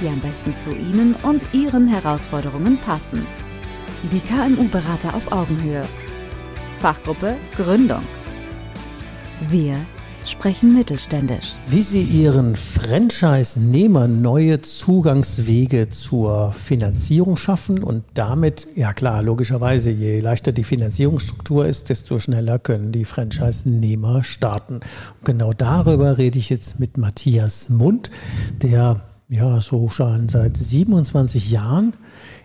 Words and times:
die 0.00 0.08
am 0.08 0.20
besten 0.20 0.54
zu 0.58 0.70
Ihnen 0.70 1.14
und 1.22 1.42
Ihren 1.52 1.88
Herausforderungen 1.88 2.78
passen. 2.78 3.26
Die 4.12 4.20
KMU-Berater 4.20 5.14
auf 5.14 5.32
Augenhöhe. 5.32 5.82
Fachgruppe 6.78 7.36
Gründung. 7.56 8.02
Wir 9.48 9.74
sprechen 10.24 10.74
mittelständisch. 10.74 11.54
Wie 11.68 11.82
Sie 11.82 12.02
Ihren 12.02 12.54
Franchise-Nehmern 12.54 14.22
neue 14.22 14.60
Zugangswege 14.60 15.90
zur 15.90 16.52
Finanzierung 16.52 17.36
schaffen 17.36 17.82
und 17.82 18.04
damit, 18.14 18.68
ja 18.76 18.92
klar, 18.92 19.22
logischerweise, 19.22 19.90
je 19.90 20.20
leichter 20.20 20.52
die 20.52 20.64
Finanzierungsstruktur 20.64 21.66
ist, 21.66 21.88
desto 21.88 22.18
schneller 22.18 22.58
können 22.58 22.92
die 22.92 23.04
Franchise-Nehmer 23.04 24.22
starten. 24.22 24.74
Und 24.74 25.24
genau 25.24 25.52
darüber 25.52 26.18
rede 26.18 26.38
ich 26.38 26.50
jetzt 26.50 26.78
mit 26.78 26.98
Matthias 26.98 27.68
Mund, 27.70 28.10
der 28.62 29.00
ja, 29.28 29.60
so 29.60 29.88
schon 29.88 30.28
seit 30.28 30.56
27 30.56 31.50
Jahren 31.50 31.92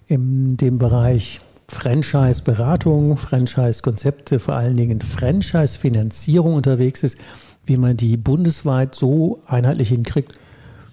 in 0.08 0.58
dem 0.58 0.78
Bereich 0.78 1.40
Franchise-Beratung, 1.70 3.18
Franchise-Konzepte, 3.18 4.40
vor 4.40 4.56
allen 4.56 4.76
Dingen 4.76 5.02
Franchise-Finanzierung 5.02 6.56
unterwegs 6.56 7.04
ist, 7.04 7.18
wie 7.66 7.78
man 7.78 7.96
die 7.96 8.18
bundesweit 8.18 8.96
so 8.96 9.42
einheitlich 9.48 9.90
hinkriegt, 9.90 10.38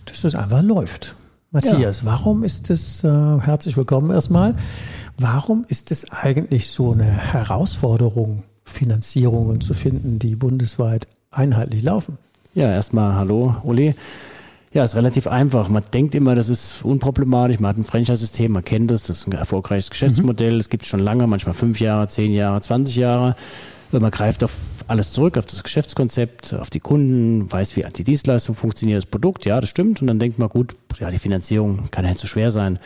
dass 0.06 0.22
das 0.22 0.36
einfach 0.36 0.62
läuft. 0.62 1.16
Matthias, 1.50 2.02
ja. 2.02 2.06
warum 2.06 2.44
ist 2.44 2.70
es, 2.70 3.02
äh, 3.02 3.08
herzlich 3.08 3.76
willkommen 3.76 4.12
erstmal, 4.12 4.54
warum 5.18 5.64
ist 5.66 5.90
es 5.90 6.12
eigentlich 6.12 6.70
so 6.70 6.92
eine 6.92 7.04
Herausforderung, 7.04 8.44
Finanzierungen 8.64 9.60
zu 9.60 9.74
finden, 9.74 10.20
die 10.20 10.36
bundesweit 10.36 11.08
einheitlich 11.32 11.82
laufen? 11.82 12.18
Ja, 12.54 12.70
erstmal 12.70 13.16
hallo, 13.16 13.56
Uli. 13.64 13.96
Ja, 14.72 14.84
ist 14.84 14.94
relativ 14.94 15.26
einfach. 15.26 15.68
Man 15.68 15.82
denkt 15.92 16.14
immer, 16.14 16.36
das 16.36 16.48
ist 16.48 16.84
unproblematisch. 16.84 17.58
Man 17.58 17.70
hat 17.70 17.76
ein 17.76 17.84
Franchise-System, 17.84 18.52
man 18.52 18.64
kennt 18.64 18.90
das, 18.92 19.02
das 19.02 19.18
ist 19.18 19.26
ein 19.26 19.32
erfolgreiches 19.32 19.90
Geschäftsmodell. 19.90 20.58
Es 20.58 20.68
gibt 20.68 20.86
schon 20.86 21.00
lange, 21.00 21.26
manchmal 21.26 21.54
fünf 21.54 21.80
Jahre, 21.80 22.06
zehn 22.06 22.32
Jahre, 22.32 22.60
20 22.60 22.94
Jahre. 22.94 23.34
Man 23.90 24.12
greift 24.12 24.44
auf 24.44 24.56
alles 24.86 25.10
zurück, 25.10 25.36
auf 25.36 25.46
das 25.46 25.64
Geschäftskonzept, 25.64 26.54
auf 26.54 26.70
die 26.70 26.78
Kunden, 26.78 27.50
weiß, 27.50 27.74
wie 27.74 27.84
die 27.96 28.04
Dienstleistung 28.04 28.54
funktioniert, 28.54 28.98
das 28.98 29.06
Produkt. 29.06 29.44
Ja, 29.44 29.60
das 29.60 29.70
stimmt. 29.70 30.00
Und 30.00 30.06
dann 30.06 30.20
denkt 30.20 30.38
man, 30.38 30.48
gut, 30.48 30.76
ja, 31.00 31.10
die 31.10 31.18
Finanzierung 31.18 31.90
kann 31.90 32.04
ja 32.04 32.10
nicht 32.10 32.20
so 32.20 32.28
schwer 32.28 32.52
sein. 32.52 32.78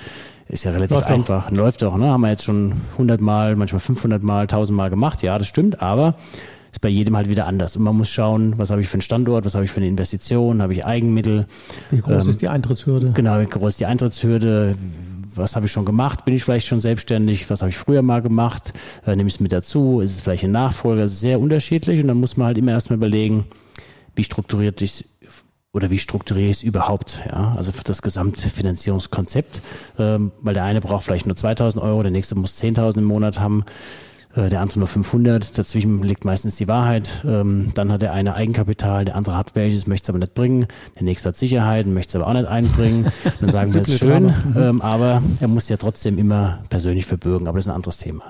Ist 0.48 0.64
ja 0.64 0.70
relativ 0.70 0.96
Läuft 0.96 1.10
einfach. 1.10 1.50
Doch. 1.50 1.56
Läuft 1.56 1.82
doch, 1.82 1.96
ne? 1.98 2.06
Haben 2.06 2.22
wir 2.22 2.30
jetzt 2.30 2.44
schon 2.44 2.80
100 2.92 3.20
Mal, 3.20 3.56
manchmal 3.56 3.80
500 3.80 4.22
Mal, 4.22 4.42
1000 4.42 4.74
Mal 4.74 4.88
gemacht. 4.88 5.22
Ja, 5.22 5.36
das 5.36 5.48
stimmt. 5.48 5.82
Aber 5.82 6.14
ist 6.74 6.80
bei 6.80 6.88
jedem 6.88 7.16
halt 7.16 7.28
wieder 7.28 7.46
anders. 7.46 7.76
Und 7.76 7.84
man 7.84 7.96
muss 7.96 8.10
schauen, 8.10 8.54
was 8.58 8.70
habe 8.70 8.80
ich 8.80 8.88
für 8.88 8.94
einen 8.94 9.02
Standort, 9.02 9.44
was 9.44 9.54
habe 9.54 9.64
ich 9.64 9.70
für 9.70 9.76
eine 9.76 9.86
Investition, 9.86 10.60
habe 10.60 10.72
ich 10.72 10.84
Eigenmittel. 10.84 11.46
Wie 11.92 12.00
groß 12.00 12.24
ähm, 12.24 12.30
ist 12.30 12.42
die 12.42 12.48
Eintrittshürde? 12.48 13.12
Genau, 13.12 13.40
wie 13.40 13.46
groß 13.46 13.68
ist 13.68 13.80
die 13.80 13.86
Eintrittshürde? 13.86 14.74
Was 15.36 15.54
habe 15.54 15.66
ich 15.66 15.72
schon 15.72 15.84
gemacht? 15.84 16.24
Bin 16.24 16.34
ich 16.34 16.42
vielleicht 16.42 16.66
schon 16.66 16.80
selbstständig? 16.80 17.48
Was 17.48 17.62
habe 17.62 17.70
ich 17.70 17.78
früher 17.78 18.02
mal 18.02 18.22
gemacht? 18.22 18.72
Äh, 19.06 19.14
nehme 19.14 19.28
ich 19.28 19.34
es 19.34 19.40
mit 19.40 19.52
dazu? 19.52 20.00
Ist 20.00 20.10
es 20.10 20.20
vielleicht 20.20 20.42
ein 20.42 20.50
Nachfolger? 20.50 21.06
Sehr 21.06 21.38
unterschiedlich. 21.38 22.00
Und 22.00 22.08
dann 22.08 22.18
muss 22.18 22.36
man 22.36 22.48
halt 22.48 22.58
immer 22.58 22.72
erstmal 22.72 22.96
überlegen, 22.96 23.46
wie 24.16 24.24
strukturiert 24.24 24.82
ich 24.82 25.04
oder 25.72 25.90
wie 25.90 25.98
strukturiere 25.98 26.50
ich 26.50 26.56
es 26.58 26.62
überhaupt? 26.64 27.24
Ja, 27.30 27.52
also 27.56 27.70
für 27.70 27.84
das 27.84 28.02
Gesamtfinanzierungskonzept, 28.02 29.62
ähm, 29.98 30.32
weil 30.40 30.54
der 30.54 30.64
eine 30.64 30.80
braucht 30.80 31.04
vielleicht 31.04 31.26
nur 31.26 31.36
2000 31.36 31.82
Euro, 31.82 32.02
der 32.02 32.12
nächste 32.12 32.34
muss 32.34 32.60
10.000 32.60 32.98
im 32.98 33.04
Monat 33.04 33.38
haben. 33.38 33.64
Äh, 34.34 34.48
der 34.48 34.60
andere 34.60 34.80
nur 34.80 34.88
500. 34.88 35.56
Dazwischen 35.56 36.02
liegt 36.02 36.24
meistens 36.24 36.56
die 36.56 36.68
Wahrheit. 36.68 37.24
Ähm, 37.24 37.70
dann 37.74 37.92
hat 37.92 38.02
der 38.02 38.12
eine 38.12 38.34
Eigenkapital, 38.34 39.04
der 39.04 39.16
andere 39.16 39.36
hat 39.36 39.54
welches, 39.54 39.86
möchte 39.86 40.06
es 40.06 40.08
aber 40.10 40.18
nicht 40.18 40.34
bringen. 40.34 40.66
Der 40.96 41.04
nächste 41.04 41.28
hat 41.28 41.36
Sicherheit, 41.36 41.86
möchte 41.86 42.18
es 42.18 42.22
aber 42.22 42.30
auch 42.30 42.34
nicht 42.34 42.48
einbringen. 42.48 43.06
Dann 43.40 43.50
sagen 43.50 43.74
wir, 43.74 43.82
es 43.82 43.88
ist 43.88 43.98
schön, 43.98 44.24
mhm. 44.24 44.54
ähm, 44.56 44.82
aber 44.82 45.22
er 45.40 45.48
muss 45.48 45.68
ja 45.68 45.76
trotzdem 45.76 46.18
immer 46.18 46.60
persönlich 46.68 47.06
verbürgen. 47.06 47.46
Aber 47.48 47.58
das 47.58 47.66
ist 47.66 47.70
ein 47.70 47.76
anderes 47.76 47.96
Thema. 47.96 48.24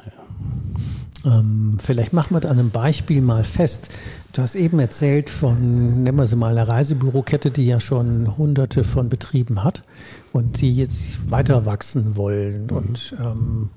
Ähm, 1.25 1.79
vielleicht 1.81 2.13
machen 2.13 2.35
wir 2.35 2.41
da 2.41 2.51
an 2.51 2.59
einem 2.59 2.71
Beispiel 2.71 3.23
mal 3.23 3.45
fest. 3.45 3.89
Du 4.35 4.43
hast 4.43 4.57
eben 4.57 4.79
erzählt 4.79 5.31
von, 5.31 6.03
nennen 6.03 6.19
wir 6.19 6.27
sie 6.27 6.37
mal, 6.37 6.51
einer 6.51 6.69
Reisebürokette, 6.69 7.51
die 7.51 7.67
ja 7.67 7.81
schon 7.81 8.37
hunderte 8.37 8.85
von 8.85 9.09
Betrieben 9.09 9.65
hat 9.65 9.85
und 10.33 10.61
die 10.61 10.75
jetzt 10.75 11.31
weiter 11.31 11.65
wachsen 11.65 12.17
wollen. 12.17 12.65
Mhm. 12.67 12.77
Und 12.77 13.17
ähm, 13.19 13.71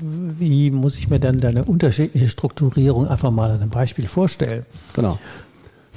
wie 0.00 0.70
muss 0.70 0.96
ich 0.96 1.08
mir 1.08 1.20
dann 1.20 1.38
deine 1.38 1.64
unterschiedliche 1.64 2.28
Strukturierung 2.28 3.06
einfach 3.06 3.30
mal 3.30 3.50
an 3.50 3.60
einem 3.60 3.70
Beispiel 3.70 4.08
vorstellen? 4.08 4.64
Genau. 4.94 5.18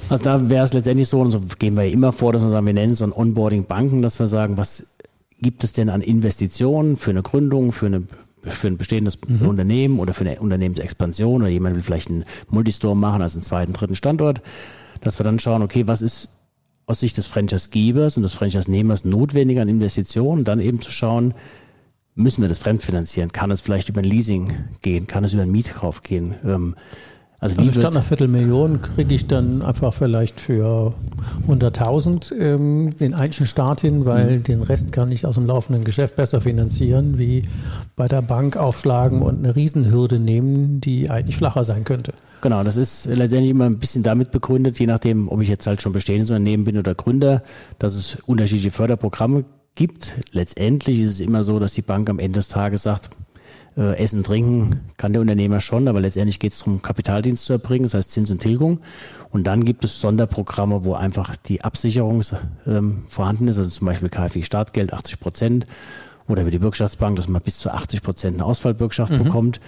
Also 0.08 0.24
da 0.24 0.50
wäre 0.50 0.64
es 0.64 0.72
letztendlich 0.72 1.08
so, 1.08 1.20
und 1.20 1.30
so 1.30 1.40
gehen 1.58 1.76
wir 1.76 1.84
immer 1.90 2.12
vor, 2.12 2.32
dass 2.32 2.42
wir 2.42 2.50
sagen, 2.50 2.66
wir 2.66 2.74
nennen 2.74 2.92
es 2.92 2.98
so 2.98 3.04
ein 3.04 3.12
Onboarding 3.12 3.64
Banken, 3.64 4.02
dass 4.02 4.18
wir 4.18 4.26
sagen, 4.26 4.56
was 4.56 4.94
gibt 5.40 5.64
es 5.64 5.72
denn 5.72 5.88
an 5.88 6.00
Investitionen 6.00 6.96
für 6.96 7.10
eine 7.10 7.22
Gründung, 7.22 7.72
für 7.72 7.86
eine 7.86 8.02
für 8.46 8.68
ein 8.68 8.76
bestehendes 8.76 9.18
mhm. 9.26 9.48
Unternehmen 9.48 9.98
oder 9.98 10.12
für 10.12 10.24
eine 10.24 10.38
Unternehmensexpansion 10.38 11.42
oder 11.42 11.50
jemand 11.50 11.76
will 11.76 11.82
vielleicht 11.82 12.10
einen 12.10 12.24
Multistore 12.50 12.94
machen, 12.94 13.22
also 13.22 13.38
einen 13.38 13.42
zweiten, 13.42 13.72
dritten 13.72 13.94
Standort, 13.94 14.42
dass 15.00 15.18
wir 15.18 15.24
dann 15.24 15.38
schauen, 15.38 15.62
okay, 15.62 15.86
was 15.86 16.02
ist 16.02 16.28
aus 16.86 17.00
Sicht 17.00 17.16
des 17.16 17.26
Franchise-Gebers 17.26 18.16
und 18.18 18.22
des 18.22 18.34
Franchise-Nehmers 18.34 19.06
notwendig 19.06 19.60
an 19.60 19.68
Investitionen, 19.68 20.44
dann 20.44 20.60
eben 20.60 20.82
zu 20.82 20.90
schauen, 20.90 21.32
müssen 22.14 22.42
wir 22.42 22.48
das 22.48 22.58
fremdfinanzieren? 22.58 23.32
Kann 23.32 23.50
es 23.50 23.60
vielleicht 23.60 23.88
über 23.88 24.00
ein 24.00 24.04
Leasing 24.04 24.52
gehen? 24.82 25.06
Kann 25.06 25.24
es 25.24 25.32
über 25.32 25.42
einen 25.42 25.52
Mietkauf 25.52 26.02
gehen? 26.02 26.34
Ähm, 26.44 26.74
also, 27.40 27.58
also 27.58 27.72
statt 27.72 27.92
einer 27.92 28.02
Viertelmillion 28.02 28.80
kriege 28.80 29.14
ich 29.14 29.26
dann 29.26 29.60
einfach 29.60 29.92
vielleicht 29.92 30.40
für 30.40 30.94
100.000 31.46 32.32
ähm, 32.34 32.96
den 32.98 33.12
einzelnen 33.12 33.48
Start 33.48 33.82
hin, 33.82 34.06
weil 34.06 34.38
mhm. 34.38 34.44
den 34.44 34.62
Rest 34.62 34.92
kann 34.92 35.12
ich 35.12 35.26
aus 35.26 35.34
dem 35.34 35.46
laufenden 35.46 35.84
Geschäft 35.84 36.16
besser 36.16 36.40
finanzieren, 36.40 37.18
wie 37.18 37.42
bei 37.96 38.08
der 38.08 38.22
Bank 38.22 38.56
aufschlagen 38.56 39.20
und 39.20 39.40
eine 39.40 39.54
Riesenhürde 39.54 40.18
nehmen, 40.18 40.80
die 40.80 41.10
eigentlich 41.10 41.36
flacher 41.36 41.64
sein 41.64 41.84
könnte. 41.84 42.14
Genau, 42.40 42.64
das 42.64 42.76
ist 42.76 43.06
letztendlich 43.06 43.50
immer 43.50 43.66
ein 43.66 43.78
bisschen 43.78 44.02
damit 44.02 44.30
begründet, 44.30 44.78
je 44.78 44.86
nachdem, 44.86 45.28
ob 45.28 45.42
ich 45.42 45.48
jetzt 45.48 45.66
halt 45.66 45.82
schon 45.82 45.92
bestehendes 45.92 46.30
Unternehmen 46.30 46.64
bin 46.64 46.78
oder 46.78 46.94
Gründer, 46.94 47.42
dass 47.78 47.94
es 47.94 48.16
unterschiedliche 48.26 48.70
Förderprogramme 48.70 49.44
gibt. 49.74 50.16
Letztendlich 50.32 51.00
ist 51.00 51.10
es 51.10 51.20
immer 51.20 51.42
so, 51.44 51.58
dass 51.58 51.72
die 51.72 51.82
Bank 51.82 52.08
am 52.10 52.18
Ende 52.18 52.38
des 52.38 52.48
Tages 52.48 52.82
sagt, 52.82 53.10
äh, 53.76 53.96
Essen, 53.98 54.22
Trinken 54.22 54.80
kann 54.96 55.12
der 55.12 55.22
Unternehmer 55.22 55.60
schon, 55.60 55.88
aber 55.88 56.00
letztendlich 56.00 56.38
geht 56.38 56.52
es 56.52 56.60
darum, 56.60 56.82
Kapitaldienst 56.82 57.44
zu 57.44 57.54
erbringen, 57.54 57.84
das 57.84 57.94
heißt 57.94 58.10
Zins 58.10 58.30
und 58.30 58.40
Tilgung. 58.40 58.80
Und 59.30 59.46
dann 59.46 59.64
gibt 59.64 59.84
es 59.84 60.00
Sonderprogramme, 60.00 60.84
wo 60.84 60.94
einfach 60.94 61.36
die 61.36 61.62
Absicherung 61.62 62.22
ähm, 62.66 63.02
vorhanden 63.08 63.48
ist, 63.48 63.58
also 63.58 63.68
zum 63.68 63.86
Beispiel 63.86 64.08
KfW 64.08 64.42
Startgeld 64.42 64.92
80 64.92 65.18
Prozent 65.18 65.66
oder 66.28 66.42
über 66.42 66.50
die 66.50 66.58
Bürgschaftsbank, 66.58 67.16
dass 67.16 67.28
man 67.28 67.42
bis 67.42 67.58
zu 67.58 67.70
80 67.70 68.02
Prozent 68.02 68.36
eine 68.36 68.44
Ausfallbürgschaft 68.44 69.12
mhm. 69.12 69.24
bekommt. 69.24 69.60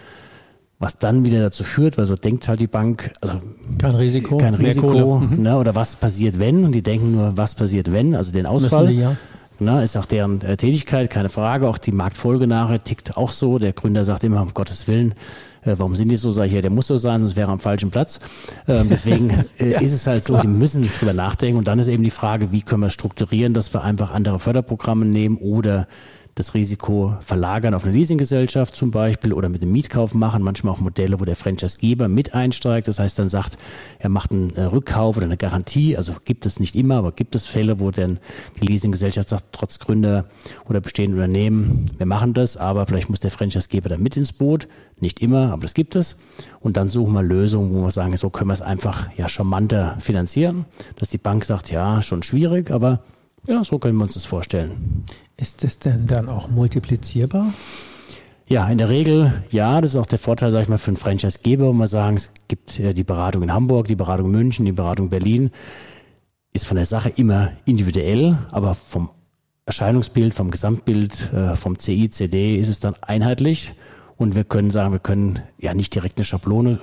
Was 0.78 0.98
dann 0.98 1.24
wieder 1.24 1.40
dazu 1.40 1.64
führt, 1.64 1.96
weil 1.96 2.04
so 2.04 2.16
denkt 2.16 2.46
halt 2.48 2.60
die 2.60 2.66
Bank, 2.66 3.10
also 3.22 3.40
kein 3.78 3.94
Risiko, 3.94 4.36
kein 4.36 4.52
Risiko, 4.52 5.20
mhm. 5.20 5.42
ne, 5.42 5.56
oder 5.56 5.74
was 5.74 5.96
passiert 5.96 6.38
wenn? 6.38 6.64
Und 6.66 6.72
die 6.72 6.82
denken 6.82 7.12
nur, 7.12 7.34
was 7.38 7.54
passiert 7.54 7.92
wenn, 7.92 8.14
also 8.14 8.30
den 8.30 8.44
Ausfall. 8.44 8.88
Die, 8.88 8.96
ja. 8.96 9.16
Na, 9.58 9.82
ist 9.82 9.96
auch 9.96 10.06
deren 10.06 10.42
äh, 10.42 10.56
Tätigkeit, 10.56 11.08
keine 11.08 11.30
Frage. 11.30 11.68
Auch 11.68 11.78
die 11.78 11.92
Marktfolge 11.92 12.46
nachher 12.46 12.78
tickt 12.78 13.16
auch 13.16 13.30
so. 13.30 13.58
Der 13.58 13.72
Gründer 13.72 14.04
sagt 14.04 14.22
immer, 14.24 14.42
um 14.42 14.52
Gottes 14.52 14.86
Willen, 14.86 15.14
äh, 15.62 15.74
warum 15.78 15.96
sind 15.96 16.08
die 16.08 16.16
so? 16.16 16.30
Sag 16.32 16.46
ich, 16.46 16.52
ja, 16.52 16.60
der 16.60 16.70
muss 16.70 16.86
so 16.86 16.98
sein, 16.98 17.22
sonst 17.22 17.36
wäre 17.36 17.48
er 17.48 17.52
am 17.52 17.60
falschen 17.60 17.90
Platz. 17.90 18.20
Ähm, 18.68 18.88
deswegen 18.90 19.30
äh, 19.58 19.72
ja, 19.72 19.80
ist 19.80 19.92
es 19.92 20.06
halt 20.06 20.24
so, 20.24 20.36
die 20.36 20.46
müssen 20.46 20.88
drüber 20.98 21.14
nachdenken. 21.14 21.58
Und 21.58 21.68
dann 21.68 21.78
ist 21.78 21.88
eben 21.88 22.04
die 22.04 22.10
Frage, 22.10 22.52
wie 22.52 22.62
können 22.62 22.82
wir 22.82 22.90
strukturieren, 22.90 23.54
dass 23.54 23.72
wir 23.72 23.82
einfach 23.82 24.12
andere 24.12 24.38
Förderprogramme 24.38 25.06
nehmen 25.06 25.38
oder 25.38 25.88
das 26.36 26.52
Risiko 26.52 27.16
verlagern 27.20 27.72
auf 27.72 27.84
eine 27.84 27.94
Leasinggesellschaft 27.94 28.76
zum 28.76 28.90
Beispiel 28.90 29.32
oder 29.32 29.48
mit 29.48 29.62
einem 29.62 29.72
Mietkauf 29.72 30.14
machen. 30.14 30.42
Manchmal 30.42 30.74
auch 30.74 30.80
Modelle, 30.80 31.18
wo 31.18 31.24
der 31.24 31.34
Franchisegeber 31.34 32.08
mit 32.08 32.34
einsteigt. 32.34 32.88
Das 32.88 32.98
heißt, 32.98 33.18
dann 33.18 33.30
sagt, 33.30 33.56
er 33.98 34.10
macht 34.10 34.32
einen 34.32 34.50
äh, 34.50 34.64
Rückkauf 34.64 35.16
oder 35.16 35.24
eine 35.24 35.38
Garantie. 35.38 35.96
Also 35.96 36.12
gibt 36.26 36.44
es 36.44 36.60
nicht 36.60 36.76
immer, 36.76 36.96
aber 36.96 37.12
gibt 37.12 37.34
es 37.34 37.46
Fälle, 37.46 37.80
wo 37.80 37.90
dann 37.90 38.18
die 38.60 38.66
Leasinggesellschaft 38.66 39.30
sagt, 39.30 39.44
trotz 39.52 39.78
Gründer 39.78 40.26
oder 40.68 40.82
bestehenden 40.82 41.18
Unternehmen, 41.18 41.90
wir 41.96 42.04
machen 42.04 42.34
das, 42.34 42.58
aber 42.58 42.84
vielleicht 42.84 43.08
muss 43.08 43.20
der 43.20 43.30
Franchisegeber 43.30 43.88
dann 43.88 44.02
mit 44.02 44.18
ins 44.18 44.34
Boot. 44.34 44.68
Nicht 45.00 45.22
immer, 45.22 45.52
aber 45.52 45.62
das 45.62 45.72
gibt 45.72 45.96
es. 45.96 46.18
Und 46.60 46.76
dann 46.76 46.90
suchen 46.90 47.14
wir 47.14 47.22
Lösungen, 47.22 47.74
wo 47.74 47.84
wir 47.84 47.90
sagen, 47.90 48.14
so 48.18 48.28
können 48.28 48.50
wir 48.50 48.54
es 48.54 48.62
einfach 48.62 49.08
ja 49.16 49.26
charmanter 49.26 49.96
finanzieren, 50.00 50.66
dass 50.96 51.08
die 51.08 51.18
Bank 51.18 51.46
sagt, 51.46 51.70
ja, 51.70 52.02
schon 52.02 52.22
schwierig, 52.22 52.70
aber 52.70 53.00
ja, 53.46 53.64
so 53.64 53.78
können 53.78 53.96
wir 53.96 54.04
uns 54.04 54.14
das 54.14 54.24
vorstellen. 54.24 55.04
Ist 55.36 55.64
es 55.64 55.78
denn 55.78 56.06
dann 56.06 56.28
auch 56.28 56.48
multiplizierbar? 56.48 57.52
Ja, 58.48 58.68
in 58.68 58.78
der 58.78 58.88
Regel 58.88 59.42
ja. 59.50 59.80
Das 59.80 59.90
ist 59.92 59.96
auch 59.96 60.06
der 60.06 60.18
Vorteil, 60.18 60.50
sage 60.50 60.62
ich 60.62 60.68
mal, 60.68 60.78
für 60.78 60.88
einen 60.88 60.96
Franchise-Geber, 60.96 61.66
wo 61.66 61.72
wir 61.72 61.88
sagen, 61.88 62.16
es 62.16 62.30
gibt 62.48 62.78
die 62.78 63.04
Beratung 63.04 63.42
in 63.42 63.52
Hamburg, 63.52 63.88
die 63.88 63.96
Beratung 63.96 64.26
in 64.26 64.32
München, 64.32 64.66
die 64.66 64.72
Beratung 64.72 65.06
in 65.06 65.10
Berlin. 65.10 65.50
Ist 66.52 66.66
von 66.66 66.76
der 66.76 66.86
Sache 66.86 67.10
immer 67.10 67.52
individuell, 67.64 68.38
aber 68.50 68.74
vom 68.74 69.10
Erscheinungsbild, 69.66 70.32
vom 70.32 70.50
Gesamtbild, 70.52 71.32
äh, 71.32 71.56
vom 71.56 71.78
CI, 71.78 72.08
CD 72.08 72.56
ist 72.56 72.68
es 72.68 72.78
dann 72.78 72.94
einheitlich. 73.02 73.74
Und 74.16 74.36
wir 74.36 74.44
können 74.44 74.70
sagen, 74.70 74.92
wir 74.92 75.00
können 75.00 75.40
ja 75.58 75.74
nicht 75.74 75.94
direkt 75.94 76.18
eine 76.18 76.24
Schablone 76.24 76.78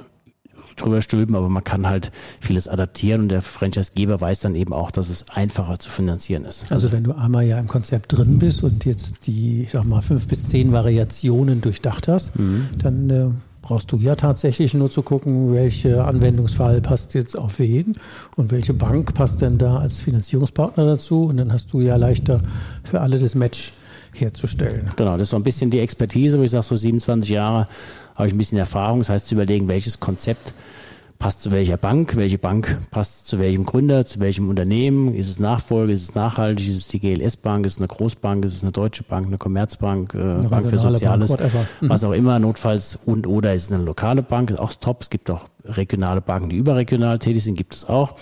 drüber 0.75 1.01
stülpen, 1.01 1.35
aber 1.35 1.49
man 1.49 1.63
kann 1.63 1.87
halt 1.87 2.11
vieles 2.41 2.67
adaptieren 2.67 3.21
und 3.21 3.29
der 3.29 3.41
Franchise-Geber 3.41 4.19
weiß 4.19 4.41
dann 4.41 4.55
eben 4.55 4.73
auch, 4.73 4.91
dass 4.91 5.09
es 5.09 5.29
einfacher 5.29 5.79
zu 5.79 5.89
finanzieren 5.89 6.45
ist. 6.45 6.71
Also 6.71 6.91
wenn 6.91 7.03
du 7.03 7.13
einmal 7.13 7.45
ja 7.45 7.57
im 7.57 7.67
Konzept 7.67 8.11
drin 8.13 8.39
bist 8.39 8.63
und 8.63 8.85
jetzt 8.85 9.27
die, 9.27 9.61
ich 9.61 9.71
sag 9.71 9.85
mal, 9.85 10.01
fünf 10.01 10.27
bis 10.27 10.47
zehn 10.47 10.71
Variationen 10.71 11.61
durchdacht 11.61 12.07
hast, 12.07 12.37
mhm. 12.37 12.67
dann 12.81 13.09
äh, 13.09 13.25
brauchst 13.63 13.91
du 13.91 13.97
ja 13.97 14.15
tatsächlich 14.15 14.75
nur 14.75 14.91
zu 14.91 15.01
gucken, 15.01 15.53
welcher 15.53 16.07
Anwendungsfall 16.07 16.81
passt 16.81 17.15
jetzt 17.15 17.37
auf 17.37 17.57
wen 17.59 17.95
und 18.35 18.51
welche 18.51 18.73
Bank 18.73 19.15
passt 19.15 19.41
denn 19.41 19.57
da 19.57 19.77
als 19.77 20.01
Finanzierungspartner 20.01 20.85
dazu 20.85 21.25
und 21.25 21.37
dann 21.37 21.51
hast 21.51 21.73
du 21.73 21.81
ja 21.81 21.95
leichter 21.95 22.37
für 22.83 23.01
alle 23.01 23.17
das 23.17 23.33
Match 23.33 23.73
herzustellen. 24.13 24.91
Genau, 24.95 25.13
das 25.13 25.23
ist 25.23 25.29
so 25.31 25.37
ein 25.37 25.43
bisschen 25.43 25.71
die 25.71 25.79
Expertise, 25.79 26.37
wo 26.37 26.43
ich 26.43 26.51
sage, 26.51 26.63
so 26.63 26.75
27 26.75 27.31
Jahre 27.31 27.67
habe 28.15 28.27
ich 28.27 28.33
ein 28.33 28.37
bisschen 28.37 28.57
Erfahrung. 28.57 28.99
Das 28.99 29.09
heißt, 29.09 29.27
zu 29.27 29.35
überlegen, 29.35 29.67
welches 29.67 29.99
Konzept 29.99 30.53
passt 31.23 31.41
zu 31.41 31.51
welcher 31.51 31.77
Bank, 31.77 32.17
welche 32.17 32.37
Bank 32.37 32.79
passt 32.91 33.27
zu 33.27 33.39
welchem 33.39 33.63
Gründer, 33.63 34.05
zu 34.05 34.19
welchem 34.19 34.49
Unternehmen, 34.49 35.13
ist 35.13 35.29
es 35.29 35.39
Nachfolge, 35.39 35.93
ist 35.93 36.01
es 36.01 36.15
nachhaltig, 36.15 36.67
ist 36.67 36.75
es 36.75 36.87
die 36.89 36.99
GLS-Bank, 36.99 37.65
ist 37.65 37.75
es 37.75 37.77
eine 37.79 37.87
Großbank, 37.87 38.43
ist 38.43 38.55
es 38.57 38.61
eine 38.61 38.73
Deutsche 38.73 39.03
Bank, 39.03 39.27
eine 39.27 39.37
Commerzbank, 39.37 40.15
äh, 40.15 40.17
eine 40.17 40.49
Bank 40.49 40.67
für 40.67 40.77
Soziales, 40.77 41.33
Bank, 41.33 41.51
was 41.81 42.03
auch 42.03 42.11
immer, 42.11 42.39
notfalls 42.39 42.99
und 43.05 43.25
oder 43.25 43.53
ist 43.53 43.63
es 43.63 43.71
eine 43.71 43.85
lokale 43.85 44.21
Bank, 44.21 44.51
ist 44.51 44.59
auch 44.59 44.73
top. 44.73 45.01
Es 45.01 45.09
gibt 45.09 45.31
auch 45.31 45.45
regionale 45.63 46.19
Banken, 46.19 46.49
die 46.49 46.57
überregional 46.57 47.19
tätig 47.19 47.41
sind, 47.41 47.55
gibt 47.55 47.73
es 47.73 47.87
auch. 47.87 48.15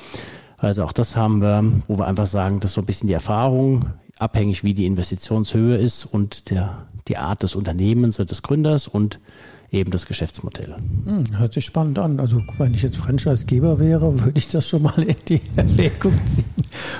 Also 0.59 0.83
auch 0.83 0.91
das 0.91 1.15
haben 1.15 1.41
wir, 1.41 1.63
wo 1.87 1.97
wir 1.97 2.05
einfach 2.05 2.27
sagen, 2.27 2.59
das 2.59 2.69
ist 2.69 2.75
so 2.75 2.81
ein 2.81 2.85
bisschen 2.85 3.07
die 3.07 3.15
Erfahrung, 3.15 3.87
abhängig 4.21 4.63
wie 4.63 4.73
die 4.73 4.85
Investitionshöhe 4.85 5.77
ist 5.77 6.05
und 6.05 6.49
der, 6.49 6.87
die 7.07 7.17
Art 7.17 7.43
des 7.43 7.55
Unternehmens 7.55 8.19
oder 8.19 8.27
des 8.27 8.41
Gründers 8.41 8.87
und 8.87 9.19
eben 9.71 9.89
das 9.91 10.05
Geschäftsmodell. 10.05 10.75
Hm, 11.05 11.39
hört 11.39 11.53
sich 11.53 11.65
spannend 11.65 11.97
an. 11.97 12.19
Also 12.19 12.41
wenn 12.57 12.73
ich 12.73 12.83
jetzt 12.83 12.97
Franchise-Geber 12.97 13.79
wäre, 13.79 14.19
würde 14.23 14.37
ich 14.37 14.49
das 14.49 14.67
schon 14.67 14.83
mal 14.83 14.99
in 15.01 15.15
die 15.27 15.41
Erwägung 15.55 16.13
ziehen, 16.25 16.43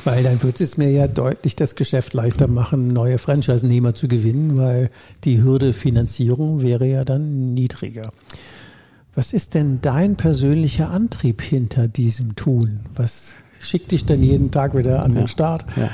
weil 0.06 0.24
dann 0.24 0.42
würde 0.42 0.64
es 0.64 0.78
mir 0.78 0.90
ja 0.90 1.08
deutlich 1.08 1.56
das 1.56 1.76
Geschäft 1.76 2.14
leichter 2.14 2.48
machen, 2.48 2.88
neue 2.88 3.18
Franchise-Nehmer 3.18 3.94
zu 3.94 4.08
gewinnen, 4.08 4.58
weil 4.58 4.90
die 5.26 5.44
Hürde 5.44 5.74
Finanzierung 5.74 6.62
wäre 6.62 6.88
ja 6.88 7.04
dann 7.04 7.54
niedriger. 7.54 8.12
Was 9.14 9.34
ist 9.34 9.56
denn 9.56 9.80
dein 9.82 10.16
persönlicher 10.16 10.90
Antrieb 10.90 11.42
hinter 11.42 11.90
diesem 11.90 12.36
Tun? 12.38 12.80
Was 12.96 13.36
schickt 13.60 13.92
dich 13.92 14.06
denn 14.06 14.24
jeden 14.24 14.52
Tag 14.52 14.76
wieder 14.76 15.04
an 15.04 15.14
ja, 15.14 15.20
den 15.20 15.28
Start? 15.28 15.66
Ja. 15.76 15.90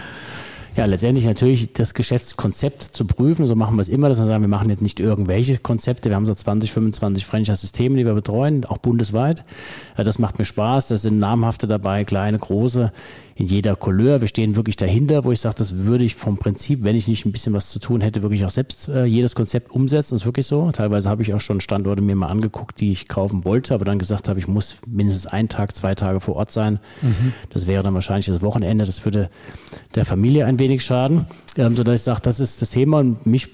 Ja, 0.77 0.85
letztendlich 0.85 1.25
natürlich 1.25 1.73
das 1.73 1.95
Geschäftskonzept 1.95 2.83
zu 2.83 3.05
prüfen. 3.05 3.47
So 3.47 3.55
machen 3.55 3.77
wir 3.77 3.81
es 3.81 3.89
immer, 3.89 4.09
dass 4.09 4.19
wir 4.19 4.25
sagen, 4.27 4.43
wir 4.43 4.47
machen 4.47 4.69
jetzt 4.69 4.83
nicht 4.83 4.99
irgendwelche 4.99 5.57
Konzepte. 5.57 6.09
Wir 6.09 6.15
haben 6.15 6.27
so 6.27 6.35
20, 6.35 6.71
25 6.71 7.25
Franchise-Systeme, 7.25 7.97
die 7.97 8.05
wir 8.05 8.13
betreuen, 8.13 8.63
auch 8.63 8.77
bundesweit. 8.77 9.43
Das 9.95 10.19
macht 10.19 10.37
mir 10.37 10.45
Spaß. 10.45 10.89
Da 10.89 10.97
sind 10.97 11.17
namhafte 11.17 11.65
dabei, 11.65 12.03
kleine, 12.03 12.37
große 12.37 12.91
in 13.37 13.45
jeder 13.45 13.75
Couleur. 13.75 14.21
Wir 14.21 14.27
stehen 14.27 14.55
wirklich 14.55 14.77
dahinter, 14.77 15.23
wo 15.23 15.31
ich 15.31 15.39
sage, 15.39 15.55
das 15.59 15.77
würde 15.77 16.03
ich 16.03 16.15
vom 16.15 16.37
Prinzip, 16.37 16.83
wenn 16.83 16.95
ich 16.95 17.07
nicht 17.07 17.25
ein 17.25 17.31
bisschen 17.31 17.53
was 17.53 17.69
zu 17.69 17.77
tun 17.77 18.01
hätte, 18.01 18.23
wirklich 18.23 18.43
auch 18.43 18.49
selbst 18.49 18.87
äh, 18.87 19.05
jedes 19.05 19.35
Konzept 19.35 19.71
umsetzen. 19.71 20.15
Das 20.15 20.23
ist 20.23 20.25
wirklich 20.25 20.47
so. 20.47 20.71
Teilweise 20.71 21.07
habe 21.07 21.21
ich 21.21 21.33
auch 21.35 21.39
schon 21.39 21.61
Standorte 21.61 22.01
mir 22.01 22.15
mal 22.15 22.27
angeguckt, 22.27 22.79
die 22.79 22.91
ich 22.91 23.07
kaufen 23.07 23.45
wollte, 23.45 23.75
aber 23.75 23.85
dann 23.85 23.99
gesagt 23.99 24.27
habe, 24.27 24.39
ich 24.39 24.47
muss 24.47 24.77
mindestens 24.87 25.27
einen 25.27 25.49
Tag, 25.49 25.75
zwei 25.75 25.93
Tage 25.93 26.19
vor 26.19 26.35
Ort 26.35 26.51
sein. 26.51 26.79
Mhm. 27.03 27.33
Das 27.51 27.67
wäre 27.67 27.83
dann 27.83 27.93
wahrscheinlich 27.93 28.25
das 28.25 28.41
Wochenende. 28.41 28.85
Das 28.85 29.05
würde 29.05 29.29
der 29.93 30.05
Familie 30.05 30.47
ein 30.47 30.57
wenig 30.57 30.66
schaden. 30.83 31.25
Ähm, 31.57 31.75
sodass 31.75 31.95
ich 31.95 32.01
sage, 32.03 32.21
das 32.23 32.39
ist 32.39 32.61
das 32.61 32.69
Thema 32.69 32.99
und 32.99 33.25
mich 33.25 33.49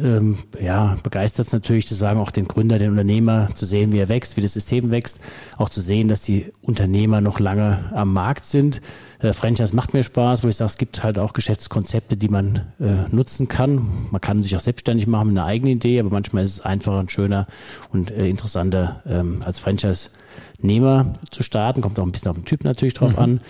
ähm, 0.00 0.38
ja, 0.60 0.96
begeistert 1.02 1.46
es 1.46 1.52
natürlich 1.52 1.86
zu 1.86 1.94
sagen, 1.94 2.20
auch 2.20 2.30
den 2.30 2.48
Gründer, 2.48 2.78
den 2.78 2.90
Unternehmer 2.90 3.48
zu 3.54 3.66
sehen, 3.66 3.92
wie 3.92 3.98
er 3.98 4.08
wächst, 4.08 4.36
wie 4.36 4.40
das 4.40 4.52
System 4.52 4.90
wächst, 4.90 5.20
auch 5.56 5.68
zu 5.68 5.80
sehen, 5.80 6.08
dass 6.08 6.20
die 6.20 6.52
Unternehmer 6.62 7.20
noch 7.20 7.40
lange 7.40 7.90
am 7.94 8.12
Markt 8.12 8.46
sind. 8.46 8.80
Äh, 9.20 9.32
Franchise 9.32 9.74
macht 9.74 9.94
mir 9.94 10.02
Spaß, 10.02 10.44
wo 10.44 10.48
ich 10.48 10.56
sage, 10.56 10.70
es 10.70 10.78
gibt 10.78 11.02
halt 11.04 11.18
auch 11.18 11.32
Geschäftskonzepte, 11.32 12.16
die 12.16 12.28
man 12.28 12.62
äh, 12.80 13.14
nutzen 13.14 13.48
kann. 13.48 14.08
Man 14.10 14.20
kann 14.20 14.42
sich 14.42 14.56
auch 14.56 14.60
selbstständig 14.60 15.06
machen 15.06 15.28
mit 15.28 15.38
einer 15.38 15.46
eigenen 15.46 15.74
Idee, 15.74 16.00
aber 16.00 16.10
manchmal 16.10 16.44
ist 16.44 16.52
es 16.52 16.60
einfacher 16.60 16.98
und 16.98 17.12
schöner 17.12 17.46
und 17.92 18.10
äh, 18.10 18.28
interessanter 18.28 19.02
ähm, 19.06 19.40
als 19.44 19.58
Franchise-Nehmer 19.58 21.14
zu 21.30 21.42
starten. 21.42 21.80
Kommt 21.80 21.98
auch 21.98 22.04
ein 22.04 22.12
bisschen 22.12 22.30
auf 22.30 22.36
den 22.36 22.44
Typ 22.44 22.64
natürlich 22.64 22.94
drauf 22.94 23.16
mhm. 23.16 23.22
an. 23.22 23.40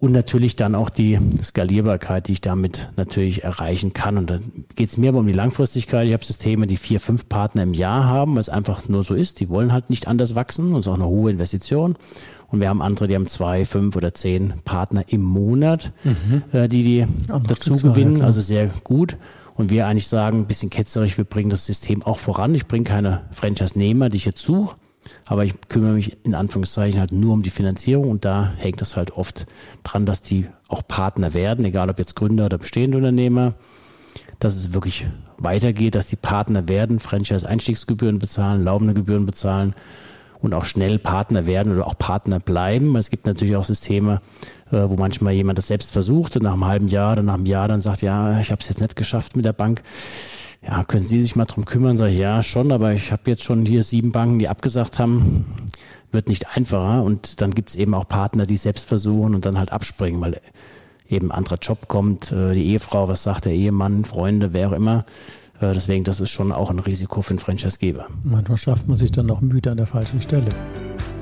Und 0.00 0.12
natürlich 0.12 0.54
dann 0.54 0.76
auch 0.76 0.90
die 0.90 1.18
Skalierbarkeit, 1.42 2.28
die 2.28 2.34
ich 2.34 2.40
damit 2.40 2.88
natürlich 2.94 3.42
erreichen 3.42 3.94
kann. 3.94 4.16
Und 4.16 4.30
dann 4.30 4.64
geht 4.76 4.90
es 4.90 4.96
mir 4.96 5.08
aber 5.08 5.18
um 5.18 5.26
die 5.26 5.32
Langfristigkeit. 5.32 6.06
Ich 6.06 6.12
habe 6.12 6.24
Systeme, 6.24 6.68
die 6.68 6.76
vier, 6.76 7.00
fünf 7.00 7.28
Partner 7.28 7.64
im 7.64 7.74
Jahr 7.74 8.04
haben, 8.04 8.34
weil 8.34 8.40
es 8.40 8.48
einfach 8.48 8.88
nur 8.88 9.02
so 9.02 9.14
ist. 9.14 9.40
Die 9.40 9.48
wollen 9.48 9.72
halt 9.72 9.90
nicht 9.90 10.06
anders 10.06 10.36
wachsen 10.36 10.66
und 10.68 10.80
es 10.80 10.86
ist 10.86 10.92
auch 10.92 10.94
eine 10.94 11.06
hohe 11.08 11.32
Investition. 11.32 11.96
Und 12.46 12.60
wir 12.60 12.68
haben 12.68 12.80
andere, 12.80 13.08
die 13.08 13.16
haben 13.16 13.26
zwei, 13.26 13.64
fünf 13.64 13.96
oder 13.96 14.14
zehn 14.14 14.54
Partner 14.64 15.02
im 15.08 15.22
Monat, 15.22 15.90
mhm. 16.04 16.42
äh, 16.52 16.68
die 16.68 16.84
die 16.84 17.06
dazu 17.48 17.76
gewinnen. 17.76 18.22
Also 18.22 18.40
sehr 18.40 18.70
gut. 18.84 19.16
Und 19.56 19.70
wir 19.70 19.88
eigentlich 19.88 20.06
sagen, 20.06 20.42
ein 20.42 20.46
bisschen 20.46 20.70
ketzerisch, 20.70 21.18
wir 21.18 21.24
bringen 21.24 21.50
das 21.50 21.66
System 21.66 22.04
auch 22.04 22.18
voran. 22.18 22.54
Ich 22.54 22.66
bringe 22.68 22.84
keine 22.84 23.22
Franchise-Nehmer, 23.32 24.10
die 24.10 24.18
ich 24.18 24.26
jetzt 24.26 24.42
suche 24.42 24.76
aber 25.26 25.44
ich 25.44 25.54
kümmere 25.68 25.92
mich 25.92 26.16
in 26.24 26.34
Anführungszeichen 26.34 26.98
halt 27.00 27.12
nur 27.12 27.32
um 27.32 27.42
die 27.42 27.50
Finanzierung 27.50 28.10
und 28.10 28.24
da 28.24 28.52
hängt 28.56 28.80
es 28.82 28.96
halt 28.96 29.12
oft 29.12 29.46
dran, 29.82 30.06
dass 30.06 30.22
die 30.22 30.46
auch 30.68 30.82
Partner 30.86 31.34
werden, 31.34 31.64
egal 31.64 31.90
ob 31.90 31.98
jetzt 31.98 32.16
Gründer 32.16 32.46
oder 32.46 32.58
bestehende 32.58 32.98
Unternehmer, 32.98 33.54
dass 34.38 34.54
es 34.54 34.72
wirklich 34.72 35.06
weitergeht, 35.38 35.94
dass 35.94 36.06
die 36.06 36.16
Partner 36.16 36.68
werden, 36.68 37.00
Franchise-Einstiegsgebühren 37.00 38.18
bezahlen, 38.18 38.62
laufende 38.62 38.94
Gebühren 38.94 39.26
bezahlen 39.26 39.74
und 40.40 40.54
auch 40.54 40.64
schnell 40.64 40.98
Partner 40.98 41.46
werden 41.46 41.72
oder 41.72 41.86
auch 41.86 41.98
Partner 41.98 42.38
bleiben. 42.38 42.94
Es 42.96 43.10
gibt 43.10 43.26
natürlich 43.26 43.56
auch 43.56 43.64
Systeme, 43.64 44.20
äh, 44.70 44.88
wo 44.88 44.96
manchmal 44.96 45.32
jemand 45.32 45.58
das 45.58 45.68
selbst 45.68 45.92
versucht 45.92 46.36
und 46.36 46.44
nach 46.44 46.52
einem 46.52 46.64
halben 46.64 46.88
Jahr 46.88 47.12
oder 47.12 47.22
nach 47.22 47.34
einem 47.34 47.46
Jahr 47.46 47.68
dann 47.68 47.80
sagt, 47.80 48.02
ja, 48.02 48.38
ich 48.40 48.50
habe 48.50 48.60
es 48.60 48.68
jetzt 48.68 48.80
nicht 48.80 48.96
geschafft 48.96 49.36
mit 49.36 49.44
der 49.44 49.52
Bank 49.52 49.82
ja, 50.62 50.84
können 50.84 51.06
Sie 51.06 51.20
sich 51.20 51.36
mal 51.36 51.44
drum 51.44 51.64
kümmern? 51.64 51.96
Sag 51.96 52.10
ich, 52.10 52.18
ja, 52.18 52.42
schon, 52.42 52.72
aber 52.72 52.92
ich 52.92 53.12
habe 53.12 53.22
jetzt 53.26 53.44
schon 53.44 53.64
hier 53.64 53.82
sieben 53.82 54.12
Banken, 54.12 54.38
die 54.38 54.48
abgesagt 54.48 54.98
haben. 54.98 55.46
Wird 56.10 56.28
nicht 56.28 56.56
einfacher. 56.56 57.02
Und 57.02 57.40
dann 57.40 57.54
gibt 57.54 57.70
es 57.70 57.76
eben 57.76 57.94
auch 57.94 58.08
Partner, 58.08 58.46
die 58.46 58.56
selbst 58.56 58.88
versuchen 58.88 59.34
und 59.34 59.44
dann 59.44 59.58
halt 59.58 59.72
abspringen, 59.72 60.20
weil 60.20 60.40
eben 61.08 61.30
ein 61.30 61.38
anderer 61.38 61.58
Job 61.60 61.88
kommt, 61.88 62.32
äh, 62.32 62.52
die 62.54 62.66
Ehefrau, 62.66 63.08
was 63.08 63.22
sagt 63.22 63.44
der 63.44 63.52
Ehemann, 63.52 64.04
Freunde, 64.04 64.52
wer 64.52 64.68
auch 64.68 64.72
immer. 64.72 65.04
Äh, 65.60 65.72
deswegen, 65.72 66.04
das 66.04 66.20
ist 66.20 66.30
schon 66.30 66.52
auch 66.52 66.70
ein 66.70 66.78
Risiko 66.78 67.22
für 67.22 67.30
einen 67.30 67.38
Franchise-Geber. 67.38 68.06
Manchmal 68.24 68.58
schafft 68.58 68.88
man 68.88 68.96
sich 68.96 69.12
dann 69.12 69.26
noch 69.26 69.40
müde 69.40 69.70
an 69.70 69.76
der 69.76 69.86
falschen 69.86 70.20
Stelle. 70.20 70.48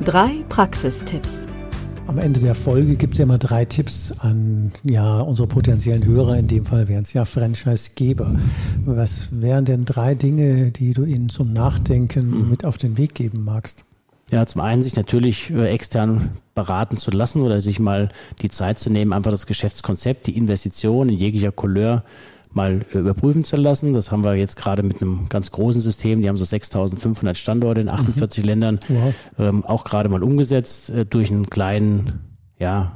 Drei 0.04 0.44
Praxistipps. 0.48 1.46
Am 2.06 2.18
Ende 2.18 2.38
der 2.38 2.54
Folge 2.54 2.94
gibt 2.94 3.14
es 3.14 3.18
ja 3.18 3.24
immer 3.24 3.38
drei 3.38 3.64
Tipps 3.64 4.12
an 4.20 4.70
ja, 4.84 5.20
unsere 5.20 5.48
potenziellen 5.48 6.04
Hörer. 6.04 6.36
In 6.36 6.46
dem 6.46 6.64
Fall 6.64 6.86
wären 6.86 7.02
es 7.02 7.12
ja 7.12 7.24
Franchise-Geber. 7.24 8.38
Was 8.84 9.40
wären 9.40 9.64
denn 9.64 9.84
drei 9.84 10.14
Dinge, 10.14 10.70
die 10.70 10.92
du 10.92 11.04
ihnen 11.04 11.28
zum 11.28 11.52
Nachdenken 11.52 12.30
mhm. 12.30 12.50
mit 12.50 12.64
auf 12.64 12.78
den 12.78 12.96
Weg 12.96 13.14
geben 13.14 13.44
magst? 13.44 13.84
Ja, 14.30 14.46
zum 14.46 14.60
einen 14.60 14.84
sich 14.84 14.94
natürlich 14.94 15.50
äh, 15.50 15.68
extern 15.68 16.30
beraten 16.54 16.96
zu 16.96 17.10
lassen 17.10 17.42
oder 17.42 17.60
sich 17.60 17.80
mal 17.80 18.08
die 18.40 18.50
Zeit 18.50 18.78
zu 18.78 18.90
nehmen, 18.90 19.12
einfach 19.12 19.30
das 19.30 19.46
Geschäftskonzept, 19.46 20.28
die 20.28 20.36
Investition 20.36 21.08
in 21.08 21.16
jeglicher 21.16 21.52
Couleur 21.52 22.04
mal 22.56 22.84
überprüfen 22.92 23.44
zu 23.44 23.56
lassen. 23.56 23.92
Das 23.92 24.10
haben 24.10 24.24
wir 24.24 24.34
jetzt 24.34 24.56
gerade 24.56 24.82
mit 24.82 25.00
einem 25.00 25.28
ganz 25.28 25.52
großen 25.52 25.80
System. 25.80 26.22
Die 26.22 26.28
haben 26.28 26.36
so 26.36 26.44
6.500 26.44 27.34
Standorte 27.34 27.82
in 27.82 27.88
48 27.88 28.42
mhm. 28.42 28.48
Ländern 28.48 28.78
wow. 28.88 29.14
ähm, 29.38 29.64
auch 29.64 29.84
gerade 29.84 30.08
mal 30.08 30.22
umgesetzt 30.22 30.90
äh, 30.90 31.04
durch 31.04 31.30
einen 31.30 31.50
kleinen, 31.50 32.38
ja, 32.58 32.92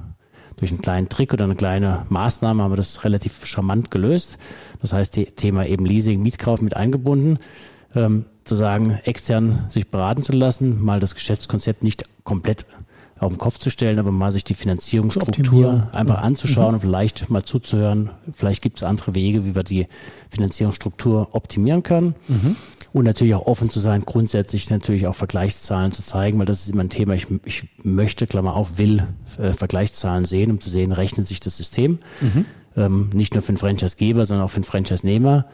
durch 0.57 0.71
einen 0.71 0.83
kleinen 0.83 1.09
Trick 1.09 1.33
oder 1.33 1.45
eine 1.45 1.55
kleine 1.55 2.07
Maßnahme 2.09 2.62
haben 2.62 2.73
wir 2.73 2.76
das 2.76 3.05
relativ 3.05 3.47
charmant 3.47 3.90
gelöst. 3.90 4.38
Das 4.81 4.93
heißt, 4.93 5.19
Thema 5.37 5.67
eben 5.67 5.87
Leasing, 5.87 6.23
Mietkauf 6.23 6.61
mit 6.62 6.76
eingebunden. 6.76 7.38
Ähm, 7.95 8.25
zu 8.45 8.55
sagen, 8.55 8.99
extern 9.05 9.67
sich 9.69 9.90
beraten 9.90 10.23
zu 10.23 10.33
lassen, 10.33 10.83
mal 10.83 11.00
das 11.00 11.14
Geschäftskonzept 11.14 11.83
nicht 11.83 12.05
komplett 12.25 12.64
auf 13.21 13.33
den 13.33 13.39
Kopf 13.39 13.59
zu 13.59 13.69
stellen, 13.71 13.99
aber 13.99 14.11
mal 14.11 14.33
sich 14.33 14.45
die 14.45 14.55
Finanzierungsstruktur 14.55 15.89
einfach 15.93 16.17
ja. 16.17 16.23
anzuschauen 16.23 16.69
mhm. 16.69 16.75
und 16.75 16.81
vielleicht 16.81 17.29
mal 17.29 17.43
zuzuhören. 17.43 18.11
Vielleicht 18.33 18.62
gibt 18.62 18.79
es 18.79 18.83
andere 18.83 19.15
Wege, 19.15 19.45
wie 19.45 19.55
wir 19.55 19.62
die 19.62 19.87
Finanzierungsstruktur 20.31 21.29
optimieren 21.33 21.83
können. 21.83 22.15
Mhm. 22.29 22.57
Und 22.93 23.05
natürlich 23.05 23.35
auch 23.35 23.47
offen 23.47 23.71
zu 23.71 23.79
sein, 23.79 24.03
grundsätzlich 24.05 24.69
natürlich 24.71 25.07
auch 25.07 25.15
Vergleichszahlen 25.15 25.93
zu 25.93 26.03
zeigen, 26.03 26.39
weil 26.41 26.47
das 26.47 26.62
ist 26.62 26.71
immer 26.71 26.83
ein 26.83 26.91
Thema. 26.91 27.15
Ich, 27.15 27.29
ich 27.45 27.69
möchte, 27.85 28.27
Klammer 28.27 28.57
auf, 28.57 28.79
will 28.79 29.07
äh, 29.39 29.53
Vergleichszahlen 29.53 30.25
sehen, 30.25 30.50
um 30.50 30.61
zu 30.61 30.71
sehen, 30.71 30.91
rechnet 30.91 31.27
sich 31.27 31.39
das 31.39 31.57
System. 31.57 31.99
Mhm. 32.21 32.47
Ähm, 32.77 33.11
nicht 33.12 33.35
nur 33.35 33.43
für 33.43 33.53
den 33.53 33.59
Franchise-Geber, 33.59 34.27
sondern 34.27 34.47
auch 34.47 34.50
für 34.50 34.61
den 34.61 34.65
Franchise-Nehmer 34.65 35.45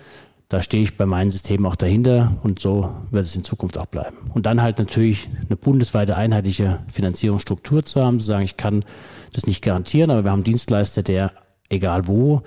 da 0.49 0.63
stehe 0.63 0.83
ich 0.83 0.97
bei 0.97 1.07
meinen 1.07 1.31
Systemen 1.31 1.67
auch 1.67 1.77
dahinter 1.77 2.37
und 2.43 2.61
so 2.61 2.91
wird 3.11 3.27
es 3.27 3.35
in 3.35 3.43
Zukunft 3.43 3.79
auch 3.79 3.87
bleiben. 3.87 4.17
Und 4.33 4.47
dann 4.47 4.63
halt 4.63 4.79
natürlich 4.79 5.29
eine 5.49 5.57
bundesweite 5.57 6.17
einheitliche 6.17 6.81
Finanzierungsstruktur 6.91 7.85
zu 7.85 8.05
haben, 8.05 8.21
zu 8.21 8.27
sagen, 8.27 8.45
ich 8.45 8.57
kann 8.57 8.85
das 9.33 9.47
nicht 9.47 9.63
garantieren, 9.63 10.11
aber 10.11 10.25
wir 10.25 10.31
haben 10.31 10.45
Dienstleister, 10.45 11.03
der 11.03 11.33
egal 11.69 12.07
wo, 12.07 12.43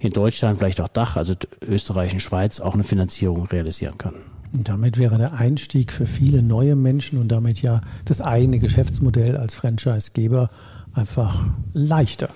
in 0.00 0.12
Deutschland, 0.12 0.58
vielleicht 0.58 0.80
auch 0.80 0.88
Dach, 0.88 1.16
also 1.16 1.34
Österreich 1.62 2.12
und 2.12 2.20
Schweiz, 2.20 2.60
auch 2.60 2.74
eine 2.74 2.84
Finanzierung 2.84 3.46
realisieren 3.46 3.96
kann. 3.98 4.14
Und 4.54 4.68
damit 4.68 4.98
wäre 4.98 5.18
der 5.18 5.32
Einstieg 5.32 5.92
für 5.92 6.06
viele 6.06 6.42
neue 6.42 6.76
Menschen 6.76 7.18
und 7.18 7.28
damit 7.28 7.62
ja 7.62 7.80
das 8.04 8.20
eigene 8.20 8.58
Geschäftsmodell 8.58 9.36
als 9.36 9.54
Franchisegeber 9.54 10.50
einfach 10.92 11.44
leichter, 11.72 12.28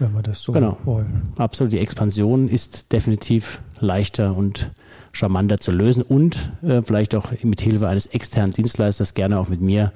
wenn 0.00 0.12
wir 0.14 0.22
das 0.22 0.42
so 0.42 0.52
genau. 0.52 0.78
wollen. 0.84 1.32
Absolut. 1.36 1.72
Die 1.72 1.78
Expansion 1.78 2.48
ist 2.48 2.92
definitiv 2.92 3.62
leichter 3.80 4.36
und 4.36 4.70
charmanter 5.12 5.58
zu 5.58 5.72
lösen 5.72 6.02
und 6.02 6.52
äh, 6.62 6.82
vielleicht 6.82 7.14
auch 7.14 7.32
mit 7.42 7.60
Hilfe 7.60 7.88
eines 7.88 8.06
externen 8.06 8.52
Dienstleisters, 8.52 9.14
gerne 9.14 9.38
auch 9.38 9.48
mit 9.48 9.60
mir, 9.60 9.92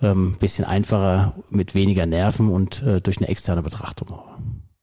ein 0.00 0.10
ähm, 0.10 0.36
bisschen 0.38 0.64
einfacher, 0.64 1.34
mit 1.50 1.74
weniger 1.74 2.06
Nerven 2.06 2.48
und 2.48 2.82
äh, 2.82 3.00
durch 3.00 3.18
eine 3.18 3.28
externe 3.28 3.62
Betrachtung 3.62 4.10
auch. 4.10 4.38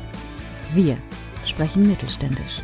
Wir 0.76 1.00
sprechen 1.46 1.88
mittelständisch. 1.88 2.62